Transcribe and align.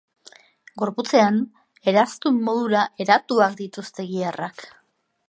Gorputzean 0.83 1.37
eraztun 1.91 2.39
modura 2.49 2.81
eratuak 3.07 3.55
dituzte 3.63 4.07
giharrak. 4.13 4.65